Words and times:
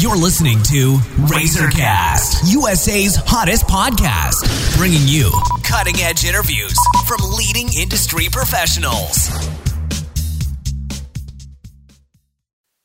You're 0.00 0.16
listening 0.16 0.62
to 0.70 0.94
Razorcast, 1.26 2.54
USA's 2.54 3.16
hottest 3.16 3.66
podcast, 3.66 4.46
bringing 4.78 5.08
you 5.08 5.28
cutting 5.64 5.96
edge 5.96 6.24
interviews 6.24 6.76
from 7.08 7.18
leading 7.34 7.66
industry 7.76 8.28
professionals. 8.30 9.26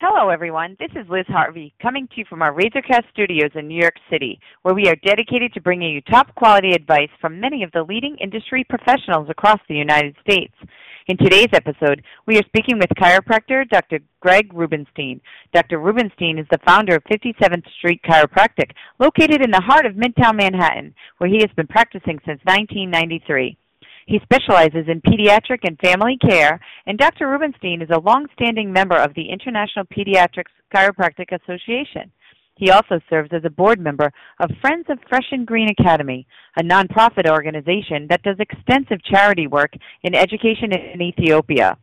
Hello, 0.01 0.29
everyone. 0.29 0.75
This 0.79 0.89
is 0.95 1.07
Liz 1.07 1.27
Harvey 1.27 1.75
coming 1.79 2.07
to 2.07 2.13
you 2.17 2.25
from 2.27 2.41
our 2.41 2.51
Razorcast 2.51 3.07
studios 3.11 3.51
in 3.53 3.67
New 3.67 3.79
York 3.79 3.95
City, 4.09 4.39
where 4.63 4.73
we 4.73 4.87
are 4.87 4.95
dedicated 5.05 5.53
to 5.53 5.61
bringing 5.61 5.93
you 5.93 6.01
top 6.01 6.33
quality 6.33 6.71
advice 6.71 7.09
from 7.21 7.39
many 7.39 7.61
of 7.61 7.71
the 7.73 7.83
leading 7.83 8.17
industry 8.19 8.65
professionals 8.67 9.29
across 9.29 9.59
the 9.69 9.75
United 9.75 10.15
States. 10.19 10.55
In 11.07 11.17
today's 11.17 11.49
episode, 11.51 12.01
we 12.27 12.37
are 12.37 12.43
speaking 12.43 12.79
with 12.79 12.87
chiropractor 12.97 13.67
Dr. 13.67 13.99
Greg 14.21 14.53
Rubenstein. 14.53 15.19
Dr. 15.53 15.79
Rubenstein 15.79 16.39
is 16.39 16.47
the 16.49 16.59
founder 16.65 16.95
of 16.95 17.03
57th 17.03 17.65
Street 17.77 17.99
Chiropractic, 18.07 18.71
located 19.01 19.43
in 19.43 19.51
the 19.51 19.59
heart 19.59 19.85
of 19.85 19.95
Midtown 19.95 20.37
Manhattan, 20.37 20.95
where 21.17 21.29
he 21.29 21.41
has 21.41 21.49
been 21.57 21.67
practicing 21.67 22.19
since 22.25 22.39
1993. 22.45 23.57
He 24.05 24.19
specializes 24.23 24.87
in 24.87 25.01
pediatric 25.01 25.59
and 25.63 25.77
family 25.79 26.17
care, 26.25 26.57
and 26.85 26.97
Dr. 26.97 27.27
Rubenstein 27.27 27.81
is 27.81 27.89
a 27.91 27.99
long-standing 27.99 28.71
member 28.71 28.95
of 28.95 29.13
the 29.13 29.29
International 29.29 29.83
Pediatrics 29.85 30.55
Chiropractic 30.73 31.33
Association. 31.33 32.13
He 32.55 32.69
also 32.69 32.99
serves 33.09 33.29
as 33.33 33.43
a 33.45 33.49
board 33.49 33.79
member 33.79 34.11
of 34.39 34.51
Friends 34.61 34.85
of 34.89 34.99
Fresh 35.09 35.31
and 35.31 35.45
Green 35.45 35.69
Academy, 35.69 36.27
a 36.57 36.63
nonprofit 36.63 37.29
organization 37.29 38.07
that 38.09 38.21
does 38.23 38.37
extensive 38.39 39.03
charity 39.03 39.47
work 39.47 39.73
in 40.03 40.15
education 40.15 40.71
in 40.71 41.01
Ethiopia. 41.01 41.77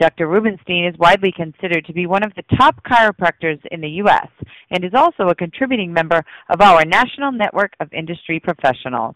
Dr. 0.00 0.28
Rubenstein 0.28 0.86
is 0.86 0.98
widely 0.98 1.30
considered 1.30 1.84
to 1.84 1.92
be 1.92 2.06
one 2.06 2.24
of 2.24 2.32
the 2.34 2.56
top 2.56 2.82
chiropractors 2.84 3.60
in 3.70 3.82
the 3.82 3.88
U.S. 4.04 4.28
and 4.70 4.82
is 4.82 4.94
also 4.94 5.28
a 5.28 5.34
contributing 5.34 5.92
member 5.92 6.22
of 6.48 6.60
our 6.62 6.84
National 6.86 7.30
Network 7.30 7.74
of 7.80 7.92
Industry 7.92 8.40
Professionals. 8.40 9.14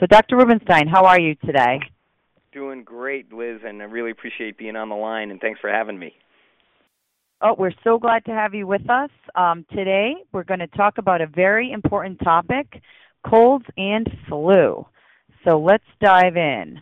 So, 0.00 0.06
Dr. 0.06 0.36
Rubenstein, 0.36 0.88
how 0.88 1.04
are 1.04 1.20
you 1.20 1.36
today? 1.46 1.78
Doing 2.52 2.82
great, 2.82 3.32
Liz, 3.32 3.60
and 3.64 3.80
I 3.80 3.84
really 3.84 4.10
appreciate 4.10 4.58
being 4.58 4.74
on 4.74 4.88
the 4.88 4.96
line, 4.96 5.30
and 5.30 5.40
thanks 5.40 5.60
for 5.60 5.70
having 5.70 5.98
me. 5.98 6.14
Oh, 7.42 7.54
we're 7.58 7.72
so 7.82 7.98
glad 7.98 8.24
to 8.26 8.30
have 8.30 8.54
you 8.54 8.66
with 8.66 8.88
us. 8.88 9.10
Um, 9.34 9.66
today, 9.72 10.14
we're 10.32 10.44
going 10.44 10.60
to 10.60 10.66
talk 10.68 10.98
about 10.98 11.20
a 11.20 11.26
very 11.26 11.72
important 11.72 12.20
topic 12.22 12.80
colds 13.28 13.64
and 13.76 14.06
flu. 14.28 14.86
So, 15.46 15.58
let's 15.58 15.84
dive 16.00 16.36
in. 16.36 16.80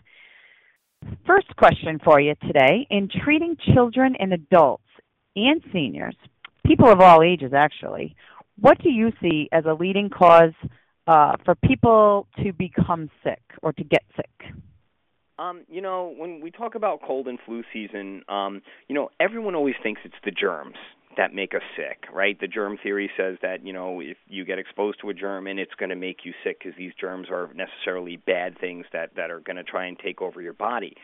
First 1.25 1.53
question 1.57 1.99
for 2.03 2.19
you 2.19 2.35
today 2.41 2.87
in 2.89 3.09
treating 3.23 3.57
children 3.73 4.15
and 4.19 4.31
adults 4.33 4.83
and 5.35 5.61
seniors, 5.73 6.15
people 6.65 6.89
of 6.89 7.01
all 7.01 7.23
ages 7.23 7.51
actually, 7.53 8.15
what 8.59 8.77
do 8.81 8.89
you 8.89 9.11
see 9.21 9.49
as 9.51 9.65
a 9.65 9.73
leading 9.73 10.09
cause 10.09 10.53
uh, 11.07 11.33
for 11.43 11.55
people 11.55 12.27
to 12.43 12.53
become 12.53 13.09
sick 13.23 13.41
or 13.61 13.73
to 13.73 13.83
get 13.83 14.03
sick? 14.15 14.29
Um, 15.39 15.63
you 15.69 15.81
know, 15.81 16.13
when 16.15 16.41
we 16.41 16.51
talk 16.51 16.75
about 16.75 17.01
cold 17.05 17.27
and 17.27 17.39
flu 17.45 17.63
season, 17.73 18.21
um, 18.29 18.61
you 18.87 18.95
know, 18.95 19.09
everyone 19.19 19.55
always 19.55 19.75
thinks 19.81 20.01
it's 20.05 20.13
the 20.23 20.31
germs 20.31 20.75
that 21.17 21.33
make 21.33 21.53
us 21.53 21.61
sick, 21.75 22.05
right? 22.13 22.39
The 22.39 22.47
germ 22.47 22.77
theory 22.81 23.09
says 23.17 23.37
that, 23.41 23.65
you 23.65 23.73
know, 23.73 23.99
if 23.99 24.17
you 24.27 24.45
get 24.45 24.59
exposed 24.59 24.99
to 25.01 25.09
a 25.09 25.13
germ 25.13 25.47
and 25.47 25.59
it's 25.59 25.73
going 25.75 25.89
to 25.89 25.95
make 25.95 26.19
you 26.23 26.33
sick 26.43 26.59
because 26.59 26.77
these 26.77 26.93
germs 26.99 27.27
are 27.31 27.49
necessarily 27.53 28.17
bad 28.17 28.59
things 28.59 28.85
that 28.93 29.15
that 29.15 29.31
are 29.31 29.39
going 29.39 29.57
to 29.57 29.63
try 29.63 29.85
and 29.85 29.97
take 29.99 30.21
over 30.21 30.41
your 30.41 30.53
body. 30.53 30.95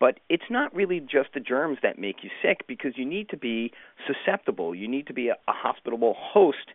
But 0.00 0.20
it's 0.28 0.50
not 0.50 0.74
really 0.74 1.00
just 1.00 1.30
the 1.34 1.40
germs 1.40 1.78
that 1.82 1.98
make 1.98 2.16
you 2.22 2.30
sick 2.42 2.66
because 2.66 2.92
you 2.96 3.04
need 3.04 3.28
to 3.28 3.36
be 3.36 3.72
susceptible. 4.06 4.74
You 4.74 4.88
need 4.88 5.06
to 5.06 5.14
be 5.14 5.28
a, 5.28 5.34
a 5.48 5.52
hospitable 5.52 6.14
host 6.18 6.72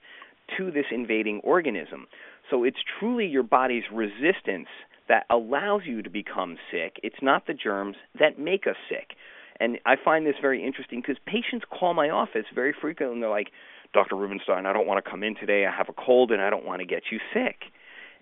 to 0.58 0.72
this 0.72 0.86
invading 0.92 1.42
organism. 1.44 2.08
So 2.50 2.64
it's 2.64 2.78
truly 3.00 3.25
your 3.25 3.44
body's 3.44 3.84
resistance 3.92 4.68
that 5.09 5.25
allows 5.30 5.81
you 5.86 6.02
to 6.02 6.09
become 6.09 6.58
sick. 6.72 7.00
It's 7.03 7.22
not 7.22 7.47
the 7.47 7.53
germs 7.53 7.95
that 8.19 8.40
make 8.40 8.68
us 8.68 8.75
sick. 8.90 9.16
And 9.59 9.79
I 9.85 9.95
find 10.03 10.25
this 10.25 10.35
very 10.41 10.66
interesting 10.66 11.01
because 11.01 11.18
patients 11.25 11.66
call 11.69 11.94
my 11.94 12.09
office 12.09 12.45
very 12.53 12.73
frequently 12.79 13.16
and 13.16 13.23
they're 13.23 13.29
like, 13.29 13.51
Dr. 13.94 14.16
Rubenstein, 14.16 14.66
I 14.66 14.73
don't 14.73 14.88
want 14.88 15.03
to 15.03 15.09
come 15.09 15.23
in 15.23 15.35
today. 15.35 15.66
I 15.66 15.75
have 15.75 15.90
a 15.90 15.94
cold 15.94 16.31
and 16.31 16.41
I 16.41 16.50
don't 16.50 16.66
want 16.66 16.81
to 16.81 16.85
get 16.85 17.03
you 17.12 17.19
sick. 17.34 17.72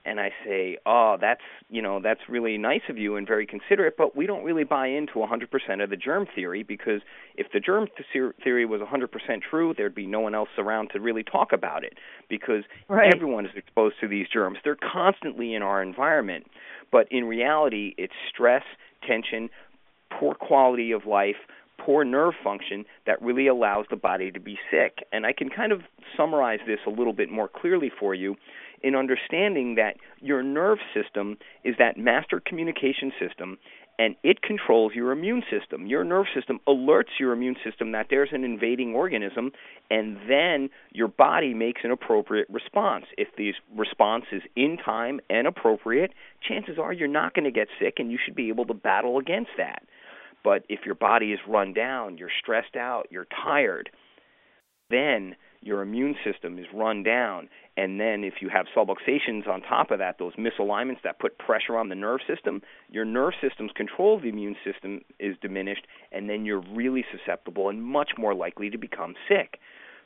And 0.07 0.19
I 0.19 0.29
say, 0.45 0.77
"Oh, 0.85 1.17
that's, 1.19 1.41
you 1.67 1.81
know, 1.81 1.99
that's 1.99 2.19
really 2.29 2.59
nice 2.59 2.83
of 2.89 2.97
you 2.99 3.15
and 3.15 3.25
very 3.25 3.47
considerate, 3.47 3.97
but 3.97 4.15
we 4.15 4.27
don't 4.27 4.43
really 4.43 4.63
buy 4.63 4.85
into 4.85 5.13
100% 5.15 5.83
of 5.83 5.89
the 5.89 5.97
germ 5.97 6.27
theory 6.35 6.61
because 6.61 7.01
if 7.35 7.47
the 7.51 7.59
germ 7.59 7.87
theory 8.43 8.67
was 8.67 8.81
100% 8.81 9.41
true, 9.41 9.73
there'd 9.75 9.95
be 9.95 10.05
no 10.05 10.19
one 10.19 10.35
else 10.35 10.49
around 10.59 10.91
to 10.91 10.99
really 10.99 11.23
talk 11.23 11.51
about 11.51 11.83
it 11.83 11.97
because 12.29 12.63
right. 12.87 13.11
everyone 13.15 13.47
is 13.47 13.51
exposed 13.55 13.95
to 13.99 14.07
these 14.07 14.27
germs. 14.31 14.59
They're 14.63 14.77
constantly 14.77 15.55
in 15.55 15.63
our 15.63 15.81
environment. 15.81 16.45
But 16.91 17.07
in 17.11 17.25
reality, 17.25 17.93
it's 17.97 18.13
stress, 18.29 18.63
tension, 19.07 19.49
poor 20.19 20.33
quality 20.35 20.91
of 20.91 21.05
life, 21.05 21.35
poor 21.77 22.03
nerve 22.03 22.33
function 22.43 22.85
that 23.05 23.21
really 23.21 23.47
allows 23.47 23.85
the 23.89 23.95
body 23.95 24.31
to 24.31 24.39
be 24.39 24.57
sick. 24.71 25.05
And 25.11 25.25
I 25.25 25.33
can 25.33 25.49
kind 25.49 25.71
of 25.71 25.81
summarize 26.15 26.59
this 26.65 26.79
a 26.87 26.89
little 26.89 27.13
bit 27.13 27.29
more 27.29 27.49
clearly 27.49 27.91
for 27.99 28.15
you 28.15 28.35
in 28.81 28.95
understanding 28.95 29.75
that 29.75 29.95
your 30.19 30.43
nerve 30.43 30.77
system 30.93 31.37
is 31.63 31.75
that 31.79 31.97
master 31.97 32.41
communication 32.45 33.11
system 33.19 33.57
and 33.97 34.15
it 34.23 34.41
controls 34.41 34.93
your 34.93 35.11
immune 35.11 35.43
system. 35.49 35.87
Your 35.87 36.03
nerve 36.03 36.25
system 36.35 36.59
alerts 36.67 37.19
your 37.19 37.31
immune 37.31 37.55
system 37.63 37.91
that 37.93 38.07
there's 38.09 38.29
an 38.31 38.43
invading 38.43 38.93
organism, 38.93 39.51
and 39.89 40.17
then 40.29 40.69
your 40.91 41.07
body 41.07 41.53
makes 41.53 41.81
an 41.83 41.91
appropriate 41.91 42.47
response. 42.49 43.05
If 43.17 43.29
the 43.37 43.53
response 43.75 44.25
is 44.31 44.41
in 44.55 44.77
time 44.83 45.21
and 45.29 45.47
appropriate, 45.47 46.11
chances 46.47 46.77
are 46.77 46.91
you're 46.91 47.07
not 47.07 47.33
going 47.33 47.45
to 47.45 47.51
get 47.51 47.67
sick, 47.79 47.95
and 47.97 48.11
you 48.11 48.17
should 48.23 48.35
be 48.35 48.49
able 48.49 48.65
to 48.65 48.73
battle 48.73 49.17
against 49.17 49.51
that. 49.57 49.83
But 50.43 50.65
if 50.69 50.81
your 50.85 50.95
body 50.95 51.31
is 51.31 51.39
run 51.47 51.73
down, 51.73 52.17
you're 52.17 52.29
stressed 52.41 52.75
out, 52.75 53.07
you're 53.09 53.27
tired, 53.43 53.89
then 54.89 55.35
your 55.65 55.81
immune 55.81 56.15
system 56.23 56.59
is 56.59 56.65
run 56.73 57.01
down. 57.03 57.49
And 57.75 57.99
then 57.99 58.23
if 58.23 58.35
you 58.39 58.49
have 58.49 58.67
subluxations 58.75 59.47
on 59.47 59.61
top 59.61 59.89
of 59.89 59.99
that, 59.99 60.17
those 60.19 60.33
misalignments 60.35 61.01
that 61.03 61.19
put 61.19 61.37
pressure 61.39 61.75
on 61.75 61.89
the 61.89 61.95
nerve 61.95 62.21
system, 62.27 62.61
your 62.89 63.03
nerve 63.03 63.33
system's 63.41 63.71
control 63.75 64.15
of 64.15 64.21
the 64.21 64.29
immune 64.29 64.55
system 64.63 65.01
is 65.19 65.35
diminished, 65.41 65.85
and 66.11 66.29
then 66.29 66.45
you're 66.45 66.63
really 66.73 67.03
susceptible 67.11 67.69
and 67.69 67.83
much 67.83 68.11
more 68.17 68.35
likely 68.35 68.69
to 68.69 68.77
become 68.77 69.15
sick. 69.27 69.59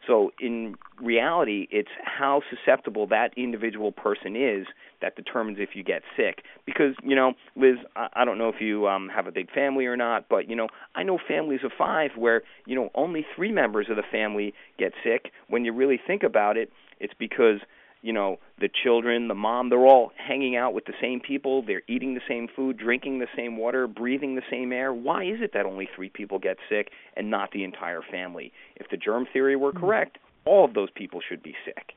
So 0.08 0.32
in 0.40 0.76
reality, 1.02 1.68
it's 1.72 1.90
how 2.04 2.42
susceptible 2.50 3.08
that 3.08 3.30
individual 3.38 3.92
person 3.92 4.36
is 4.36 4.68
that 5.02 5.16
determines 5.16 5.58
if 5.60 5.70
you 5.76 5.84
get 5.84 6.02
sick. 6.18 6.44
Because 6.66 6.96
you 7.04 7.16
know, 7.16 7.34
Liz, 7.56 7.76
I, 7.96 8.08
I 8.14 8.26
don't 8.26 8.38
know 8.38 8.50
if 8.50 8.60
you 8.60 8.88
um, 8.88 9.10
have 9.14 9.28
a 9.28 9.32
big 9.32 9.52
family 9.52 9.86
or 9.86 9.98
not, 9.98 10.28
but 10.30 10.50
you 10.50 10.56
know, 10.56 10.68
I 10.96 11.04
know 11.04 11.20
families 11.28 11.62
of 11.64 11.72
five 11.78 12.12
where 12.16 12.44
you 12.66 12.76
know 12.76 12.90
only 12.96 13.26
three 13.36 13.52
members 13.52 13.88
of 13.90 13.96
the 13.96 14.04
family 14.12 14.54
get 14.78 14.94
sick. 15.04 15.32
When 15.48 15.66
you 15.66 15.74
really 15.74 16.00
think 16.06 16.24
about 16.24 16.58
it, 16.58 16.72
it's 17.00 17.14
because 17.18 17.60
you 18.02 18.14
know 18.14 18.38
the 18.60 18.70
children 18.84 19.28
the 19.28 19.36
mom 19.36 19.70
they're 19.70 19.86
all 19.86 20.12
hanging 20.16 20.56
out 20.56 20.74
with 20.74 20.86
the 20.86 20.94
same 21.02 21.20
people 21.20 21.62
they're 21.62 21.84
eating 21.88 22.14
the 22.14 22.22
same 22.28 22.48
food 22.56 22.78
drinking 22.78 23.20
the 23.20 23.28
same 23.36 23.58
water 23.58 23.88
breathing 23.88 24.36
the 24.36 24.42
same 24.50 24.72
air 24.72 24.94
why 24.94 25.24
is 25.24 25.40
it 25.42 25.52
that 25.54 25.66
only 25.66 25.88
three 25.96 26.10
people 26.10 26.40
get 26.40 26.58
sick 26.70 26.90
and 27.16 27.30
not 27.30 27.52
the 27.52 27.64
entire 27.64 28.02
family 28.12 28.52
if 28.76 28.90
the 28.90 28.98
germ 28.98 29.26
theory 29.32 29.56
were 29.56 29.72
Mm-hmm. 29.72 29.86
correct 29.86 30.18
all 30.46 30.66
of 30.66 30.74
those 30.74 30.90
people 30.96 31.22
should 31.28 31.44
be 31.44 31.56
sick 31.66 31.94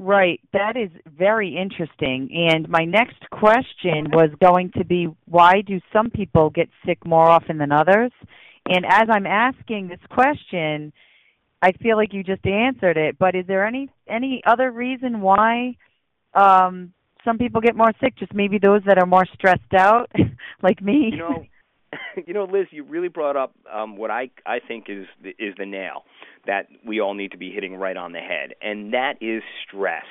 Right. 0.00 0.40
That 0.52 0.76
is 0.76 0.90
very 1.18 1.56
interesting. 1.56 2.28
And 2.52 2.68
my 2.68 2.84
next 2.84 3.28
question 3.30 4.06
was 4.12 4.30
going 4.40 4.70
to 4.76 4.84
be 4.84 5.08
why 5.26 5.62
do 5.66 5.80
some 5.92 6.08
people 6.10 6.50
get 6.50 6.68
sick 6.86 7.04
more 7.04 7.28
often 7.28 7.58
than 7.58 7.72
others? 7.72 8.12
And 8.68 8.84
as 8.86 9.08
I'm 9.10 9.26
asking 9.26 9.88
this 9.88 9.98
question, 10.10 10.92
I 11.60 11.72
feel 11.72 11.96
like 11.96 12.12
you 12.12 12.22
just 12.22 12.46
answered 12.46 12.96
it, 12.96 13.18
but 13.18 13.34
is 13.34 13.46
there 13.46 13.66
any 13.66 13.88
any 14.08 14.42
other 14.46 14.70
reason 14.70 15.20
why 15.20 15.76
um 16.34 16.92
some 17.24 17.38
people 17.38 17.60
get 17.60 17.76
more 17.76 17.92
sick? 18.00 18.16
Just 18.16 18.32
maybe 18.34 18.58
those 18.58 18.82
that 18.86 18.98
are 18.98 19.06
more 19.06 19.26
stressed 19.34 19.74
out 19.76 20.10
like 20.62 20.80
me? 20.80 21.10
you 21.12 21.18
know 21.18 21.44
you 22.26 22.34
know 22.34 22.44
liz 22.44 22.66
you 22.70 22.84
really 22.84 23.08
brought 23.08 23.36
up 23.36 23.54
um 23.72 23.96
what 23.96 24.10
i 24.10 24.30
i 24.46 24.58
think 24.58 24.86
is 24.88 25.06
the, 25.22 25.30
is 25.38 25.54
the 25.58 25.66
nail 25.66 26.04
that 26.46 26.66
we 26.86 27.00
all 27.00 27.14
need 27.14 27.30
to 27.30 27.38
be 27.38 27.50
hitting 27.50 27.74
right 27.74 27.96
on 27.96 28.12
the 28.12 28.20
head 28.20 28.54
and 28.60 28.92
that 28.92 29.14
is 29.20 29.42
stress 29.66 30.04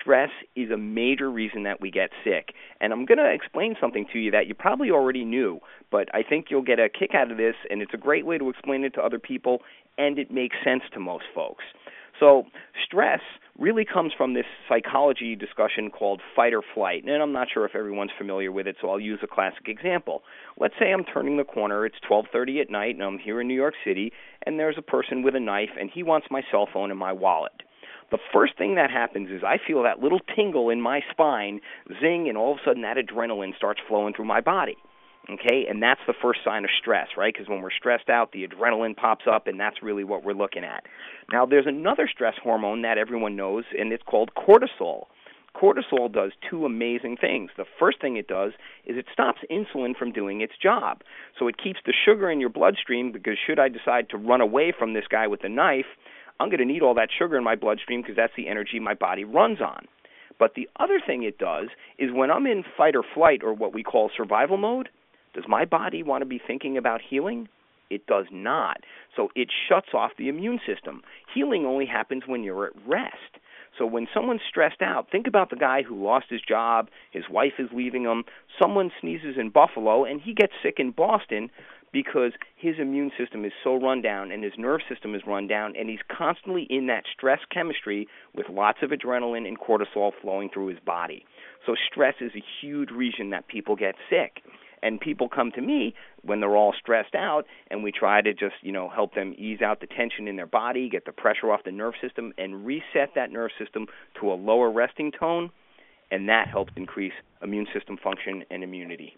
stress 0.00 0.30
is 0.56 0.70
a 0.70 0.76
major 0.76 1.30
reason 1.30 1.64
that 1.64 1.80
we 1.80 1.90
get 1.90 2.10
sick 2.24 2.54
and 2.80 2.92
i'm 2.92 3.04
going 3.04 3.18
to 3.18 3.32
explain 3.32 3.76
something 3.80 4.06
to 4.12 4.18
you 4.18 4.30
that 4.30 4.46
you 4.46 4.54
probably 4.54 4.90
already 4.90 5.24
knew 5.24 5.60
but 5.90 6.08
i 6.14 6.22
think 6.22 6.46
you'll 6.50 6.62
get 6.62 6.78
a 6.78 6.88
kick 6.88 7.10
out 7.14 7.30
of 7.30 7.36
this 7.36 7.54
and 7.70 7.82
it's 7.82 7.94
a 7.94 7.98
great 7.98 8.26
way 8.26 8.38
to 8.38 8.48
explain 8.48 8.84
it 8.84 8.94
to 8.94 9.00
other 9.00 9.18
people 9.18 9.60
and 9.98 10.18
it 10.18 10.30
makes 10.30 10.56
sense 10.64 10.82
to 10.92 11.00
most 11.00 11.24
folks 11.34 11.64
So, 12.20 12.44
stress 12.84 13.20
really 13.58 13.84
comes 13.84 14.12
from 14.16 14.34
this 14.34 14.46
psychology 14.68 15.36
discussion 15.36 15.90
called 15.90 16.20
fight 16.34 16.52
or 16.52 16.62
flight. 16.74 17.04
And 17.04 17.22
I'm 17.22 17.32
not 17.32 17.48
sure 17.52 17.64
if 17.64 17.74
everyone's 17.76 18.10
familiar 18.18 18.50
with 18.50 18.66
it, 18.66 18.76
so 18.80 18.90
I'll 18.90 19.00
use 19.00 19.20
a 19.22 19.28
classic 19.28 19.68
example. 19.68 20.22
Let's 20.58 20.74
say 20.78 20.92
I'm 20.92 21.04
turning 21.04 21.36
the 21.36 21.44
corner, 21.44 21.86
it's 21.86 21.98
12:30 22.08 22.60
at 22.60 22.70
night 22.70 22.94
and 22.94 23.04
I'm 23.04 23.18
here 23.18 23.40
in 23.40 23.48
New 23.48 23.54
York 23.54 23.74
City 23.84 24.12
and 24.44 24.58
there's 24.58 24.78
a 24.78 24.82
person 24.82 25.22
with 25.22 25.36
a 25.36 25.40
knife 25.40 25.70
and 25.78 25.90
he 25.90 26.02
wants 26.02 26.26
my 26.30 26.42
cell 26.50 26.66
phone 26.72 26.90
and 26.90 26.98
my 26.98 27.12
wallet. 27.12 27.62
The 28.10 28.18
first 28.32 28.56
thing 28.58 28.74
that 28.74 28.90
happens 28.90 29.30
is 29.30 29.42
I 29.42 29.58
feel 29.64 29.82
that 29.84 30.00
little 30.00 30.20
tingle 30.36 30.70
in 30.70 30.80
my 30.80 31.00
spine, 31.10 31.60
zing, 32.00 32.28
and 32.28 32.36
all 32.36 32.52
of 32.52 32.58
a 32.58 32.64
sudden 32.64 32.82
that 32.82 32.96
adrenaline 32.96 33.56
starts 33.56 33.80
flowing 33.88 34.14
through 34.14 34.26
my 34.26 34.40
body. 34.40 34.76
Okay, 35.30 35.64
and 35.68 35.82
that's 35.82 36.00
the 36.06 36.12
first 36.20 36.40
sign 36.44 36.64
of 36.64 36.70
stress, 36.78 37.08
right? 37.16 37.32
Because 37.32 37.48
when 37.48 37.62
we're 37.62 37.70
stressed 37.70 38.10
out, 38.10 38.32
the 38.32 38.46
adrenaline 38.46 38.94
pops 38.94 39.24
up, 39.30 39.46
and 39.46 39.58
that's 39.58 39.82
really 39.82 40.04
what 40.04 40.22
we're 40.22 40.34
looking 40.34 40.64
at. 40.64 40.84
Now, 41.32 41.46
there's 41.46 41.66
another 41.66 42.08
stress 42.12 42.34
hormone 42.42 42.82
that 42.82 42.98
everyone 42.98 43.34
knows, 43.34 43.64
and 43.78 43.90
it's 43.90 44.02
called 44.02 44.32
cortisol. 44.36 45.06
Cortisol 45.56 46.12
does 46.12 46.32
two 46.50 46.66
amazing 46.66 47.16
things. 47.16 47.50
The 47.56 47.64
first 47.78 48.02
thing 48.02 48.16
it 48.16 48.28
does 48.28 48.52
is 48.84 48.98
it 48.98 49.06
stops 49.12 49.40
insulin 49.50 49.96
from 49.96 50.12
doing 50.12 50.42
its 50.42 50.54
job. 50.60 51.02
So 51.38 51.48
it 51.48 51.56
keeps 51.56 51.78
the 51.86 51.94
sugar 52.04 52.30
in 52.30 52.40
your 52.40 52.50
bloodstream 52.50 53.12
because 53.12 53.38
should 53.46 53.58
I 53.58 53.68
decide 53.68 54.10
to 54.10 54.18
run 54.18 54.40
away 54.42 54.74
from 54.76 54.92
this 54.92 55.06
guy 55.08 55.26
with 55.26 55.44
a 55.44 55.48
knife, 55.48 55.86
I'm 56.38 56.48
going 56.48 56.58
to 56.58 56.66
need 56.66 56.82
all 56.82 56.94
that 56.94 57.10
sugar 57.16 57.38
in 57.38 57.44
my 57.44 57.54
bloodstream 57.54 58.02
because 58.02 58.16
that's 58.16 58.32
the 58.36 58.48
energy 58.48 58.80
my 58.80 58.94
body 58.94 59.24
runs 59.24 59.60
on. 59.60 59.86
But 60.38 60.54
the 60.54 60.68
other 60.80 61.00
thing 61.04 61.22
it 61.22 61.38
does 61.38 61.68
is 61.98 62.10
when 62.12 62.30
I'm 62.30 62.46
in 62.46 62.64
fight 62.76 62.96
or 62.96 63.04
flight 63.14 63.42
or 63.44 63.54
what 63.54 63.72
we 63.72 63.84
call 63.84 64.10
survival 64.14 64.56
mode, 64.56 64.88
does 65.34 65.44
my 65.48 65.64
body 65.64 66.02
want 66.02 66.22
to 66.22 66.26
be 66.26 66.40
thinking 66.44 66.76
about 66.76 67.00
healing? 67.08 67.48
It 67.90 68.06
does 68.06 68.26
not. 68.32 68.78
So 69.14 69.28
it 69.34 69.48
shuts 69.68 69.88
off 69.92 70.12
the 70.16 70.28
immune 70.28 70.60
system. 70.66 71.02
Healing 71.34 71.66
only 71.66 71.86
happens 71.86 72.22
when 72.26 72.42
you're 72.42 72.66
at 72.66 72.72
rest. 72.86 73.38
So 73.78 73.86
when 73.86 74.06
someone's 74.14 74.40
stressed 74.48 74.82
out, 74.82 75.10
think 75.10 75.26
about 75.26 75.50
the 75.50 75.56
guy 75.56 75.82
who 75.82 76.02
lost 76.02 76.26
his 76.30 76.40
job, 76.40 76.88
his 77.10 77.24
wife 77.28 77.54
is 77.58 77.68
leaving 77.72 78.04
him, 78.04 78.24
someone 78.60 78.90
sneezes 79.00 79.36
in 79.36 79.50
Buffalo, 79.50 80.04
and 80.04 80.20
he 80.20 80.32
gets 80.32 80.52
sick 80.62 80.76
in 80.78 80.92
Boston 80.92 81.50
because 81.92 82.32
his 82.56 82.76
immune 82.80 83.10
system 83.18 83.44
is 83.44 83.52
so 83.62 83.76
run 83.76 84.02
down 84.02 84.32
and 84.32 84.42
his 84.42 84.52
nerve 84.58 84.80
system 84.88 85.14
is 85.14 85.22
run 85.26 85.46
down, 85.48 85.74
and 85.76 85.88
he's 85.88 86.00
constantly 86.08 86.66
in 86.70 86.86
that 86.86 87.04
stress 87.12 87.40
chemistry 87.52 88.08
with 88.34 88.48
lots 88.48 88.78
of 88.82 88.90
adrenaline 88.90 89.46
and 89.46 89.58
cortisol 89.58 90.12
flowing 90.22 90.48
through 90.52 90.68
his 90.68 90.80
body. 90.80 91.24
So 91.66 91.74
stress 91.90 92.14
is 92.20 92.32
a 92.36 92.44
huge 92.60 92.90
reason 92.90 93.30
that 93.30 93.48
people 93.48 93.74
get 93.76 93.96
sick 94.08 94.42
and 94.84 95.00
people 95.00 95.28
come 95.28 95.50
to 95.52 95.62
me 95.62 95.94
when 96.22 96.38
they're 96.38 96.56
all 96.56 96.74
stressed 96.78 97.14
out 97.16 97.44
and 97.70 97.82
we 97.82 97.90
try 97.90 98.20
to 98.20 98.32
just 98.32 98.54
you 98.62 98.70
know 98.70 98.88
help 98.88 99.14
them 99.14 99.34
ease 99.36 99.62
out 99.62 99.80
the 99.80 99.86
tension 99.86 100.28
in 100.28 100.36
their 100.36 100.46
body 100.46 100.88
get 100.88 101.04
the 101.06 101.12
pressure 101.12 101.50
off 101.50 101.64
the 101.64 101.72
nerve 101.72 101.94
system 102.00 102.32
and 102.38 102.64
reset 102.64 103.10
that 103.16 103.32
nerve 103.32 103.50
system 103.58 103.86
to 104.20 104.30
a 104.30 104.34
lower 104.34 104.70
resting 104.70 105.10
tone 105.10 105.50
and 106.10 106.28
that 106.28 106.46
helps 106.46 106.72
increase 106.76 107.14
immune 107.42 107.66
system 107.74 107.96
function 108.02 108.44
and 108.50 108.62
immunity. 108.62 109.16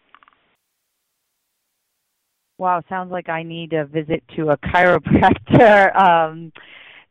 Wow 2.58 2.80
sounds 2.88 3.10
like 3.10 3.28
i 3.28 3.42
need 3.42 3.72
a 3.72 3.84
visit 3.84 4.22
to 4.36 4.50
a 4.50 4.56
chiropractor 4.72 5.94
um, 6.00 6.52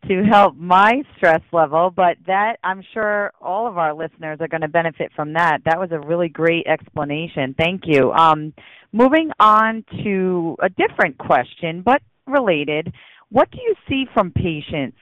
to 0.07 0.23
help 0.23 0.55
my 0.55 1.03
stress 1.17 1.41
level, 1.51 1.91
but 1.95 2.17
that 2.27 2.57
I'm 2.63 2.83
sure 2.93 3.31
all 3.41 3.67
of 3.67 3.77
our 3.77 3.93
listeners 3.93 4.37
are 4.41 4.47
going 4.47 4.61
to 4.61 4.67
benefit 4.67 5.11
from 5.15 5.33
that. 5.33 5.59
That 5.65 5.79
was 5.79 5.89
a 5.91 5.99
really 5.99 6.29
great 6.29 6.67
explanation. 6.67 7.55
Thank 7.57 7.83
you. 7.85 8.11
Um, 8.11 8.53
moving 8.91 9.31
on 9.39 9.83
to 10.03 10.55
a 10.61 10.69
different 10.69 11.17
question, 11.17 11.81
but 11.83 12.01
related, 12.27 12.93
what 13.29 13.49
do 13.51 13.57
you 13.61 13.75
see 13.87 14.05
from 14.13 14.31
patients 14.31 14.97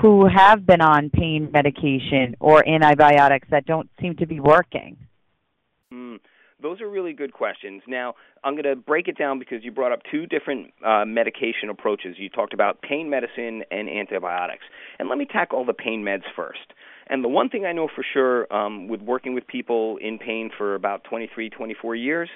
who 0.00 0.26
have 0.28 0.66
been 0.66 0.80
on 0.80 1.10
pain 1.10 1.50
medication 1.52 2.36
or 2.40 2.66
antibiotics 2.68 3.48
that 3.50 3.66
don't 3.66 3.88
seem 4.00 4.16
to 4.16 4.26
be 4.26 4.40
working? 4.40 4.96
Mm. 5.92 6.18
Those 6.60 6.80
are 6.80 6.88
really 6.88 7.12
good 7.12 7.32
questions. 7.32 7.82
Now, 7.86 8.14
I'm 8.42 8.54
going 8.54 8.64
to 8.64 8.74
break 8.74 9.06
it 9.06 9.16
down 9.16 9.38
because 9.38 9.62
you 9.62 9.70
brought 9.70 9.92
up 9.92 10.00
two 10.10 10.26
different 10.26 10.72
uh, 10.84 11.04
medication 11.04 11.70
approaches. 11.70 12.16
You 12.18 12.28
talked 12.28 12.52
about 12.52 12.82
pain 12.82 13.08
medicine 13.08 13.62
and 13.70 13.88
antibiotics. 13.88 14.64
And 14.98 15.08
let 15.08 15.18
me 15.18 15.24
tackle 15.24 15.64
the 15.64 15.72
pain 15.72 16.02
meds 16.02 16.24
first. 16.34 16.72
And 17.08 17.22
the 17.22 17.28
one 17.28 17.48
thing 17.48 17.64
I 17.64 17.72
know 17.72 17.88
for 17.94 18.04
sure 18.12 18.52
um, 18.52 18.88
with 18.88 19.00
working 19.00 19.34
with 19.34 19.46
people 19.46 19.98
in 19.98 20.18
pain 20.18 20.50
for 20.56 20.74
about 20.74 21.04
23, 21.04 21.48
24 21.48 21.94
years 21.94 22.28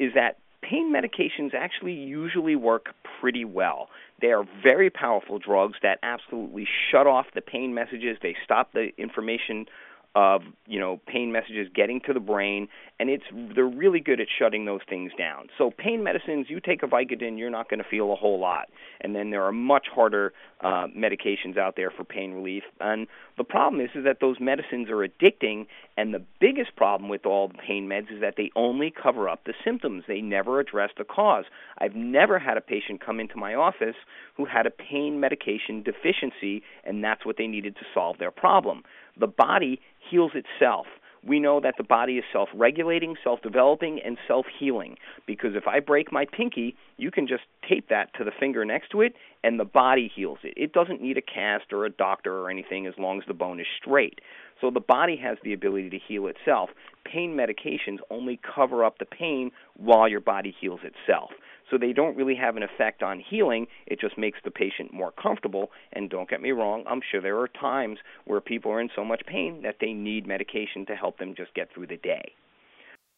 is 0.00 0.12
that 0.14 0.38
pain 0.60 0.92
medications 0.92 1.54
actually 1.54 1.92
usually 1.92 2.56
work 2.56 2.86
pretty 3.20 3.44
well. 3.44 3.88
They 4.20 4.28
are 4.28 4.44
very 4.62 4.90
powerful 4.90 5.38
drugs 5.38 5.74
that 5.82 5.98
absolutely 6.02 6.66
shut 6.90 7.06
off 7.06 7.26
the 7.34 7.40
pain 7.40 7.74
messages. 7.74 8.16
They 8.22 8.36
stop 8.44 8.72
the 8.72 8.90
information 8.98 9.66
of 10.14 10.42
you 10.66 10.78
know 10.78 11.00
pain 11.06 11.32
messages 11.32 11.68
getting 11.74 12.00
to 12.06 12.12
the 12.12 12.20
brain 12.20 12.68
and 13.00 13.08
it's 13.08 13.24
they're 13.54 13.64
really 13.64 13.98
good 13.98 14.20
at 14.20 14.26
shutting 14.38 14.66
those 14.66 14.80
things 14.88 15.10
down. 15.16 15.48
So 15.56 15.70
pain 15.76 16.04
medicines 16.04 16.46
you 16.48 16.60
take 16.60 16.82
a 16.82 16.86
vicodin 16.86 17.38
you're 17.38 17.50
not 17.50 17.70
going 17.70 17.78
to 17.78 17.88
feel 17.88 18.12
a 18.12 18.16
whole 18.16 18.38
lot. 18.38 18.68
And 19.00 19.16
then 19.16 19.30
there 19.30 19.42
are 19.44 19.52
much 19.52 19.86
harder 19.92 20.34
uh, 20.60 20.86
medications 20.96 21.56
out 21.56 21.74
there 21.76 21.90
for 21.90 22.04
pain 22.04 22.32
relief. 22.32 22.62
And 22.78 23.06
the 23.38 23.44
problem 23.44 23.80
is 23.80 23.90
is 23.94 24.04
that 24.04 24.18
those 24.20 24.36
medicines 24.38 24.90
are 24.90 25.06
addicting 25.06 25.66
and 25.96 26.12
the 26.12 26.22
biggest 26.40 26.76
problem 26.76 27.08
with 27.08 27.24
all 27.24 27.48
the 27.48 27.58
pain 27.66 27.88
meds 27.88 28.12
is 28.12 28.20
that 28.20 28.34
they 28.36 28.50
only 28.54 28.92
cover 28.92 29.30
up 29.30 29.44
the 29.44 29.54
symptoms. 29.64 30.04
They 30.06 30.20
never 30.20 30.60
address 30.60 30.90
the 30.98 31.04
cause. 31.04 31.44
I've 31.78 31.94
never 31.94 32.38
had 32.38 32.58
a 32.58 32.60
patient 32.60 33.04
come 33.04 33.18
into 33.18 33.36
my 33.36 33.54
office 33.54 33.96
who 34.36 34.44
had 34.44 34.66
a 34.66 34.70
pain 34.70 35.20
medication 35.20 35.82
deficiency 35.82 36.62
and 36.84 37.02
that's 37.02 37.24
what 37.24 37.36
they 37.38 37.46
needed 37.46 37.76
to 37.76 37.82
solve 37.94 38.18
their 38.18 38.30
problem. 38.30 38.82
The 39.18 39.26
body 39.26 39.80
heals 40.10 40.32
itself. 40.34 40.86
We 41.24 41.38
know 41.38 41.60
that 41.60 41.76
the 41.78 41.84
body 41.84 42.14
is 42.18 42.24
self 42.32 42.48
regulating, 42.52 43.14
self 43.22 43.40
developing, 43.42 44.00
and 44.04 44.18
self 44.26 44.46
healing. 44.58 44.96
Because 45.26 45.54
if 45.54 45.68
I 45.68 45.78
break 45.78 46.10
my 46.10 46.24
pinky, 46.24 46.74
you 46.96 47.12
can 47.12 47.28
just 47.28 47.44
tape 47.68 47.88
that 47.90 48.12
to 48.14 48.24
the 48.24 48.32
finger 48.40 48.64
next 48.64 48.90
to 48.90 49.02
it, 49.02 49.14
and 49.44 49.58
the 49.58 49.64
body 49.64 50.10
heals 50.12 50.38
it. 50.42 50.54
It 50.56 50.72
doesn't 50.72 51.00
need 51.00 51.16
a 51.16 51.22
cast 51.22 51.72
or 51.72 51.84
a 51.84 51.90
doctor 51.90 52.38
or 52.38 52.50
anything 52.50 52.86
as 52.86 52.94
long 52.98 53.18
as 53.18 53.24
the 53.28 53.34
bone 53.34 53.60
is 53.60 53.66
straight. 53.80 54.20
So 54.60 54.70
the 54.70 54.80
body 54.80 55.16
has 55.22 55.38
the 55.44 55.52
ability 55.52 55.90
to 55.90 55.98
heal 55.98 56.26
itself. 56.26 56.70
Pain 57.04 57.36
medications 57.36 57.98
only 58.10 58.40
cover 58.54 58.84
up 58.84 58.98
the 58.98 59.06
pain 59.06 59.52
while 59.76 60.08
your 60.08 60.20
body 60.20 60.54
heals 60.60 60.80
itself. 60.82 61.30
So 61.72 61.78
they 61.78 61.94
don't 61.94 62.16
really 62.18 62.34
have 62.34 62.58
an 62.58 62.62
effect 62.62 63.02
on 63.02 63.18
healing. 63.18 63.66
It 63.86 63.98
just 63.98 64.18
makes 64.18 64.38
the 64.44 64.50
patient 64.50 64.92
more 64.92 65.10
comfortable. 65.10 65.70
And 65.94 66.10
don't 66.10 66.28
get 66.28 66.42
me 66.42 66.50
wrong, 66.50 66.84
I'm 66.86 67.00
sure 67.10 67.22
there 67.22 67.38
are 67.38 67.48
times 67.48 67.98
where 68.26 68.42
people 68.42 68.70
are 68.72 68.80
in 68.80 68.90
so 68.94 69.04
much 69.04 69.22
pain 69.26 69.62
that 69.62 69.76
they 69.80 69.94
need 69.94 70.26
medication 70.26 70.84
to 70.86 70.94
help 70.94 71.18
them 71.18 71.34
just 71.34 71.54
get 71.54 71.72
through 71.72 71.86
the 71.86 71.96
day. 71.96 72.34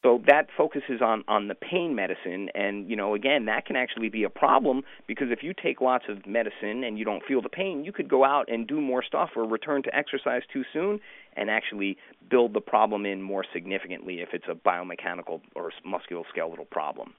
So 0.04 0.20
that 0.26 0.48
focuses 0.54 1.00
on 1.00 1.24
on 1.28 1.48
the 1.48 1.54
pain 1.54 1.94
medicine, 1.94 2.50
and 2.54 2.90
you 2.90 2.94
know, 2.94 3.14
again, 3.14 3.46
that 3.46 3.64
can 3.64 3.74
actually 3.74 4.10
be 4.10 4.24
a 4.24 4.28
problem 4.28 4.82
because 5.06 5.28
if 5.30 5.42
you 5.42 5.54
take 5.54 5.80
lots 5.80 6.04
of 6.10 6.26
medicine 6.26 6.84
and 6.84 6.98
you 6.98 7.06
don't 7.06 7.24
feel 7.24 7.40
the 7.40 7.48
pain, 7.48 7.84
you 7.84 7.90
could 7.90 8.06
go 8.06 8.22
out 8.22 8.52
and 8.52 8.68
do 8.68 8.82
more 8.82 9.02
stuff 9.02 9.30
or 9.34 9.48
return 9.48 9.82
to 9.84 9.96
exercise 9.96 10.42
too 10.52 10.62
soon, 10.74 11.00
and 11.38 11.48
actually 11.48 11.96
build 12.30 12.52
the 12.52 12.60
problem 12.60 13.06
in 13.06 13.22
more 13.22 13.46
significantly 13.50 14.20
if 14.20 14.28
it's 14.34 14.44
a 14.46 14.54
biomechanical 14.54 15.40
or 15.56 15.72
musculoskeletal 15.86 16.68
problem. 16.70 17.14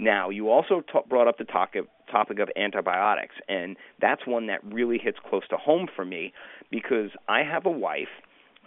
Now, 0.00 0.30
you 0.30 0.48
also 0.48 0.80
t- 0.80 0.98
brought 1.08 1.28
up 1.28 1.36
the 1.36 1.44
topic 1.44 1.84
topic 2.10 2.38
of 2.40 2.48
antibiotics, 2.56 3.34
and 3.48 3.76
that's 4.00 4.26
one 4.26 4.46
that 4.46 4.64
really 4.64 4.98
hits 4.98 5.18
close 5.28 5.46
to 5.50 5.56
home 5.56 5.86
for 5.94 6.04
me 6.04 6.32
because 6.70 7.10
I 7.28 7.42
have 7.42 7.66
a 7.66 7.70
wife 7.70 8.08